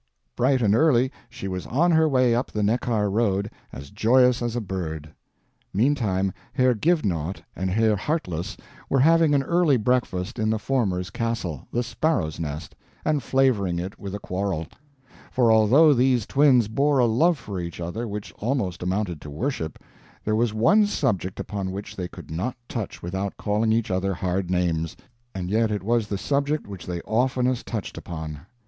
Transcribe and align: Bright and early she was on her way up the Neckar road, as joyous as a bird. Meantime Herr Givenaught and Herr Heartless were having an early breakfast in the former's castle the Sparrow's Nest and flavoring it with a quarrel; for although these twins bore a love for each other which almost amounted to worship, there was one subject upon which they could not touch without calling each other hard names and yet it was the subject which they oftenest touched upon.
Bright 0.35 0.63
and 0.63 0.73
early 0.73 1.11
she 1.29 1.47
was 1.47 1.67
on 1.67 1.91
her 1.91 2.09
way 2.09 2.33
up 2.33 2.49
the 2.49 2.63
Neckar 2.63 3.07
road, 3.11 3.51
as 3.71 3.91
joyous 3.91 4.41
as 4.41 4.55
a 4.55 4.59
bird. 4.59 5.13
Meantime 5.75 6.33
Herr 6.53 6.73
Givenaught 6.73 7.43
and 7.55 7.69
Herr 7.69 7.95
Heartless 7.95 8.57
were 8.89 9.01
having 9.01 9.35
an 9.35 9.43
early 9.43 9.77
breakfast 9.77 10.39
in 10.39 10.49
the 10.49 10.57
former's 10.57 11.11
castle 11.11 11.67
the 11.71 11.83
Sparrow's 11.83 12.39
Nest 12.39 12.73
and 13.05 13.21
flavoring 13.21 13.77
it 13.77 13.99
with 13.99 14.15
a 14.15 14.19
quarrel; 14.19 14.65
for 15.29 15.51
although 15.51 15.93
these 15.93 16.25
twins 16.25 16.67
bore 16.67 16.97
a 16.97 17.05
love 17.05 17.37
for 17.37 17.59
each 17.59 17.79
other 17.79 18.07
which 18.07 18.33
almost 18.39 18.81
amounted 18.81 19.21
to 19.21 19.29
worship, 19.29 19.77
there 20.25 20.35
was 20.35 20.51
one 20.51 20.87
subject 20.87 21.39
upon 21.39 21.71
which 21.71 21.95
they 21.95 22.07
could 22.07 22.31
not 22.31 22.55
touch 22.67 23.03
without 23.03 23.37
calling 23.37 23.71
each 23.71 23.91
other 23.91 24.15
hard 24.15 24.49
names 24.49 24.97
and 25.35 25.51
yet 25.51 25.69
it 25.69 25.83
was 25.83 26.07
the 26.07 26.17
subject 26.17 26.65
which 26.65 26.87
they 26.87 27.01
oftenest 27.01 27.67
touched 27.67 27.99
upon. 27.99 28.39